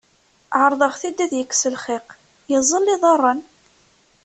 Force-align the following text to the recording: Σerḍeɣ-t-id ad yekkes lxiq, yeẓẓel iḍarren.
Σerḍeɣ-t-id 0.53 1.17
ad 1.25 1.33
yekkes 1.35 1.63
lxiq, 1.75 2.07
yeẓẓel 2.51 2.85
iḍarren. 2.95 3.41